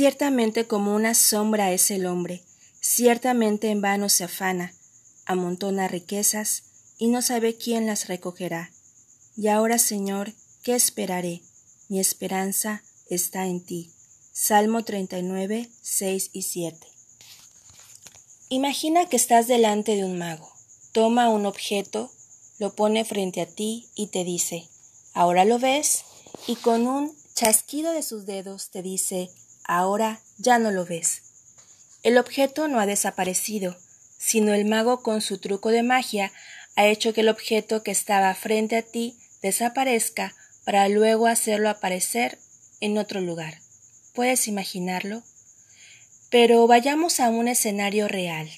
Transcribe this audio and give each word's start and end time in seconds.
Ciertamente 0.00 0.66
como 0.66 0.94
una 0.94 1.12
sombra 1.12 1.72
es 1.72 1.90
el 1.90 2.06
hombre, 2.06 2.42
ciertamente 2.80 3.68
en 3.68 3.82
vano 3.82 4.08
se 4.08 4.24
afana, 4.24 4.72
amontona 5.26 5.88
riquezas 5.88 6.62
y 6.96 7.08
no 7.08 7.20
sabe 7.20 7.58
quién 7.58 7.84
las 7.84 8.08
recogerá. 8.08 8.70
Y 9.36 9.48
ahora, 9.48 9.76
Señor, 9.76 10.32
¿qué 10.62 10.74
esperaré? 10.74 11.42
Mi 11.90 12.00
esperanza 12.00 12.82
está 13.10 13.46
en 13.46 13.62
ti. 13.62 13.90
Salmo 14.32 14.84
39, 14.84 15.68
6 15.82 16.30
y 16.32 16.42
7. 16.44 16.78
Imagina 18.48 19.06
que 19.06 19.16
estás 19.16 19.48
delante 19.48 19.96
de 19.96 20.06
un 20.06 20.16
mago. 20.16 20.50
Toma 20.92 21.28
un 21.28 21.44
objeto, 21.44 22.10
lo 22.58 22.74
pone 22.74 23.04
frente 23.04 23.42
a 23.42 23.46
ti 23.46 23.90
y 23.94 24.06
te 24.06 24.24
dice, 24.24 24.66
¿ahora 25.12 25.44
lo 25.44 25.58
ves? 25.58 26.04
Y 26.46 26.56
con 26.56 26.86
un 26.86 27.14
chasquido 27.34 27.92
de 27.92 28.02
sus 28.02 28.24
dedos 28.24 28.70
te 28.70 28.80
dice, 28.80 29.30
ahora 29.70 30.20
ya 30.36 30.58
no 30.58 30.72
lo 30.72 30.84
ves. 30.84 31.22
El 32.02 32.18
objeto 32.18 32.66
no 32.66 32.80
ha 32.80 32.86
desaparecido, 32.86 33.76
sino 34.18 34.52
el 34.52 34.64
mago 34.64 35.00
con 35.00 35.20
su 35.20 35.38
truco 35.38 35.70
de 35.70 35.84
magia 35.84 36.32
ha 36.74 36.86
hecho 36.86 37.14
que 37.14 37.20
el 37.20 37.28
objeto 37.28 37.84
que 37.84 37.92
estaba 37.92 38.34
frente 38.34 38.76
a 38.76 38.82
ti 38.82 39.16
desaparezca 39.42 40.34
para 40.64 40.88
luego 40.88 41.28
hacerlo 41.28 41.70
aparecer 41.70 42.36
en 42.80 42.98
otro 42.98 43.20
lugar. 43.20 43.60
¿Puedes 44.12 44.48
imaginarlo? 44.48 45.22
Pero 46.30 46.66
vayamos 46.66 47.20
a 47.20 47.28
un 47.28 47.46
escenario 47.46 48.08
real. 48.08 48.50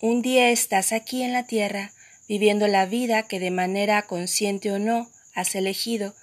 Un 0.00 0.22
día 0.22 0.50
estás 0.50 0.92
aquí 0.92 1.24
en 1.24 1.32
la 1.32 1.44
Tierra, 1.44 1.92
viviendo 2.28 2.68
la 2.68 2.86
vida 2.86 3.24
que 3.24 3.40
de 3.40 3.50
manera 3.50 4.02
consciente 4.02 4.70
o 4.70 4.78
no 4.78 5.10
has 5.34 5.56
elegido, 5.56 6.14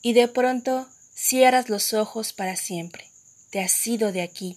y 0.00 0.14
de 0.14 0.28
pronto 0.28 0.88
cierras 1.14 1.68
los 1.68 1.92
ojos 1.92 2.32
para 2.32 2.56
siempre 2.56 3.10
te 3.50 3.60
has 3.60 3.86
ido 3.86 4.12
de 4.12 4.22
aquí, 4.22 4.56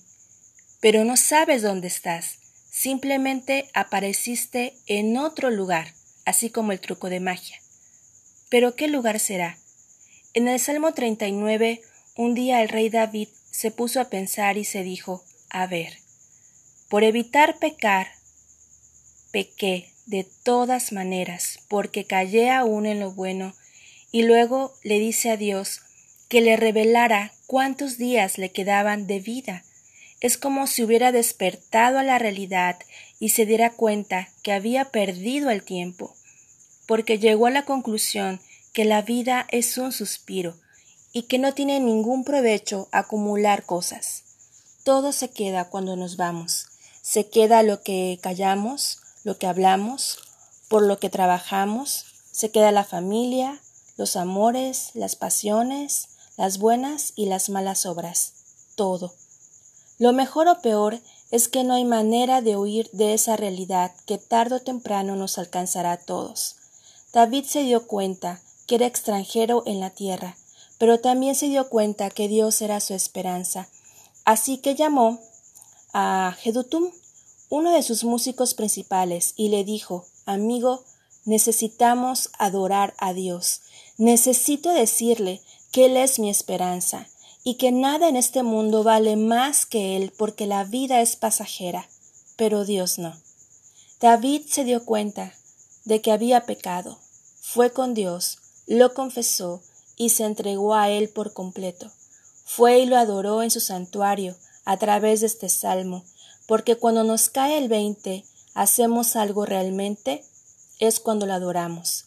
pero 0.82 1.04
no 1.04 1.18
sabes 1.18 1.62
dónde 1.62 1.88
estás, 1.88 2.40
simplemente 2.70 3.70
apareciste 3.74 4.74
en 4.86 5.18
otro 5.18 5.50
lugar, 5.50 5.94
así 6.26 6.50
como 6.50 6.72
el 6.72 6.80
truco 6.80 7.10
de 7.10 7.20
magia. 7.20 7.62
Pero 8.50 8.76
¿qué 8.76 8.88
lugar 8.88 9.20
será? 9.20 9.58
En 10.34 10.48
el 10.48 10.60
Salmo 10.60 10.94
39, 10.94 11.82
un 12.16 12.34
día 12.34 12.62
el 12.62 12.70
rey 12.70 12.90
David 12.90 13.30
se 13.52 13.72
puso 13.72 14.00
a 14.00 14.10
pensar 14.10 14.58
y 14.58 14.66
se 14.66 14.84
dijo, 14.84 15.24
a 15.50 15.68
ver, 15.68 15.98
por 16.88 17.04
evitar 17.04 17.60
pecar, 17.60 18.08
pequé 19.32 19.92
de 20.06 20.26
todas 20.44 20.92
maneras, 20.92 21.60
porque 21.68 22.06
callé 22.06 22.50
aún 22.50 22.86
en 22.86 23.00
lo 23.00 23.12
bueno, 23.12 23.54
y 24.12 24.24
luego 24.24 24.74
le 24.84 25.00
dice 25.00 25.30
a 25.30 25.38
Dios 25.38 25.82
que 26.30 26.42
le 26.42 26.58
revelara 26.58 27.34
cuántos 27.50 27.98
días 27.98 28.38
le 28.38 28.52
quedaban 28.52 29.08
de 29.08 29.20
vida. 29.20 29.64
Es 30.22 30.38
como 30.38 30.68
si 30.68 30.84
hubiera 30.84 31.12
despertado 31.12 31.98
a 31.98 32.04
la 32.04 32.20
realidad 32.20 32.78
y 33.20 33.30
se 33.30 33.48
diera 33.48 33.72
cuenta 33.72 34.30
que 34.44 34.54
había 34.54 34.92
perdido 34.92 35.50
el 35.50 35.64
tiempo, 35.64 36.16
porque 36.86 37.18
llegó 37.18 37.48
a 37.48 37.50
la 37.50 37.66
conclusión 37.66 38.40
que 38.72 38.86
la 38.86 39.02
vida 39.02 39.48
es 39.50 39.80
un 39.80 39.92
suspiro 39.92 40.58
y 41.12 41.24
que 41.24 41.40
no 41.40 41.56
tiene 41.56 41.80
ningún 41.80 42.24
provecho 42.24 42.88
acumular 42.92 43.66
cosas. 43.66 44.26
Todo 44.84 45.12
se 45.12 45.32
queda 45.32 45.70
cuando 45.70 45.96
nos 45.96 46.18
vamos. 46.18 46.68
Se 47.02 47.30
queda 47.30 47.64
lo 47.64 47.82
que 47.82 48.20
callamos, 48.22 49.02
lo 49.24 49.40
que 49.40 49.48
hablamos, 49.48 50.20
por 50.68 50.84
lo 50.84 51.00
que 51.00 51.10
trabajamos, 51.10 52.06
se 52.32 52.52
queda 52.52 52.72
la 52.72 52.84
familia, 52.84 53.60
los 53.98 54.18
amores, 54.18 54.92
las 54.94 55.16
pasiones, 55.16 56.10
las 56.40 56.58
buenas 56.58 57.12
y 57.18 57.26
las 57.26 57.50
malas 57.50 57.86
obras, 57.86 58.32
todo. 58.76 59.14
Lo 59.98 60.14
mejor 60.14 60.48
o 60.48 60.62
peor 60.62 61.02
es 61.32 61.50
que 61.50 61.66
no 61.66 61.74
hay 61.74 61.84
manera 61.84 62.42
de 62.42 62.56
huir 62.56 62.90
de 62.94 63.14
esa 63.14 63.36
realidad 63.36 63.92
que 64.06 64.18
tarde 64.18 64.56
o 64.56 64.62
temprano 64.62 65.18
nos 65.18 65.38
alcanzará 65.38 65.92
a 65.92 65.98
todos. 65.98 66.56
David 67.12 67.44
se 67.44 67.64
dio 67.64 67.88
cuenta 67.88 68.40
que 68.68 68.76
era 68.76 68.86
extranjero 68.86 69.64
en 69.66 69.82
la 69.82 69.90
tierra, 69.90 70.38
pero 70.78 71.02
también 71.02 71.36
se 71.36 71.48
dio 71.50 71.68
cuenta 71.68 72.10
que 72.10 72.30
Dios 72.30 72.62
era 72.62 72.80
su 72.80 72.94
esperanza. 72.94 73.68
Así 74.24 74.60
que 74.60 74.76
llamó 74.76 75.20
a 75.92 76.38
Jedutum, 76.40 76.90
uno 77.50 77.74
de 77.74 77.84
sus 77.84 78.06
músicos 78.06 78.54
principales, 78.54 79.34
y 79.36 79.50
le 79.50 79.66
dijo 79.66 80.06
Amigo, 80.26 80.86
necesitamos 81.26 82.30
adorar 82.38 82.94
a 82.98 83.12
Dios. 83.12 83.60
Necesito 83.98 84.72
decirle 84.72 85.42
que 85.72 85.86
Él 85.86 85.98
es 85.98 86.20
mi 86.20 86.30
esperanza, 86.30 87.08
y 87.44 87.56
que 87.56 87.72
nada 87.72 88.10
en 88.10 88.16
este 88.16 88.44
mundo 88.44 88.84
vale 88.84 89.16
más 89.16 89.66
que 89.66 89.96
Él, 89.96 90.14
porque 90.18 90.46
la 90.46 90.64
vida 90.64 91.02
es 91.02 91.16
pasajera, 91.16 91.88
pero 92.36 92.66
Dios 92.66 93.00
no. 93.00 93.16
David 94.00 94.44
se 94.48 94.64
dio 94.64 94.86
cuenta 94.86 95.34
de 95.86 96.02
que 96.02 96.12
había 96.12 96.46
pecado, 96.46 96.98
fue 97.42 97.72
con 97.72 97.94
Dios, 97.94 98.38
lo 98.68 98.94
confesó 98.94 99.62
y 99.98 100.10
se 100.10 100.26
entregó 100.26 100.76
a 100.76 100.90
Él 100.90 101.10
por 101.10 101.34
completo. 101.34 101.92
Fue 102.46 102.80
y 102.80 102.86
lo 102.86 102.98
adoró 102.98 103.44
en 103.44 103.52
su 103.52 103.60
santuario 103.60 104.36
a 104.66 104.78
través 104.78 105.22
de 105.22 105.28
este 105.28 105.50
salmo, 105.50 106.04
porque 106.48 106.78
cuando 106.78 107.04
nos 107.04 107.30
cae 107.30 107.58
el 107.58 107.68
veinte, 107.68 108.26
hacemos 108.54 109.16
algo 109.16 109.46
realmente, 109.46 110.24
es 110.80 111.00
cuando 111.00 111.26
lo 111.26 111.34
adoramos. 111.34 112.06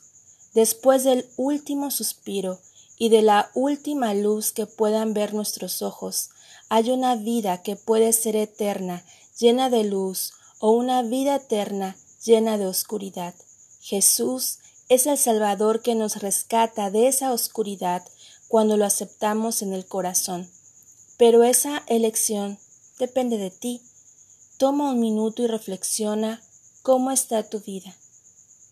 Después 0.55 1.05
del 1.05 1.29
último 1.37 1.91
suspiro, 1.91 2.61
y 2.97 3.09
de 3.09 3.23
la 3.23 3.51
última 3.55 4.15
luz 4.15 4.53
que 4.53 4.67
puedan 4.67 5.15
ver 5.15 5.35
nuestros 5.35 5.83
ojos, 5.83 6.31
hay 6.69 6.91
una 6.91 7.17
vida 7.17 7.63
que 7.63 7.77
puede 7.77 8.13
ser 8.13 8.37
eterna, 8.37 9.05
llena 9.39 9.71
de 9.71 9.85
luz, 9.85 10.33
o 10.59 10.71
una 10.71 11.03
vida 11.03 11.37
eterna 11.37 11.97
llena 12.25 12.57
de 12.57 12.67
oscuridad. 12.67 13.35
Jesús 13.81 14.59
es 14.89 15.07
el 15.07 15.19
Salvador 15.19 15.83
que 15.83 15.95
nos 15.95 16.17
rescata 16.23 16.91
de 16.91 17.09
esa 17.09 17.33
oscuridad 17.33 18.05
cuando 18.47 18.77
lo 18.77 18.85
aceptamos 18.85 19.63
en 19.63 19.73
el 19.73 19.87
corazón. 19.87 20.49
Pero 21.17 21.43
esa 21.43 21.83
elección 21.87 22.59
depende 22.99 23.39
de 23.39 23.51
ti. 23.51 23.83
Toma 24.59 24.91
un 24.91 25.01
minuto 25.01 25.43
y 25.43 25.47
reflexiona 25.47 26.41
cómo 26.83 27.11
está 27.11 27.43
tu 27.49 27.61
vida. 27.61 27.97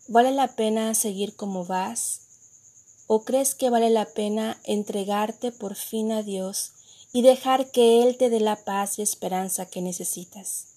¿Vale 0.07 0.31
la 0.31 0.55
pena 0.55 0.93
seguir 0.93 1.35
como 1.35 1.65
vas? 1.65 2.21
¿O 3.13 3.25
crees 3.25 3.55
que 3.55 3.69
vale 3.69 3.89
la 3.89 4.05
pena 4.05 4.57
entregarte 4.63 5.51
por 5.51 5.75
fin 5.75 6.13
a 6.13 6.23
Dios 6.23 6.71
y 7.11 7.23
dejar 7.23 7.69
que 7.69 8.03
Él 8.03 8.15
te 8.15 8.29
dé 8.29 8.39
la 8.39 8.55
paz 8.55 8.99
y 8.99 9.01
esperanza 9.01 9.65
que 9.65 9.81
necesitas? 9.81 10.67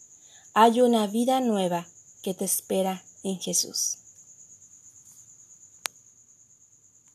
Hay 0.53 0.81
una 0.81 1.07
vida 1.07 1.39
nueva 1.39 1.87
que 2.23 2.35
te 2.35 2.45
espera 2.45 3.05
en 3.23 3.39
Jesús. 3.39 3.99